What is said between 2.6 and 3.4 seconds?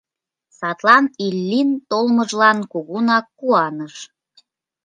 кугунак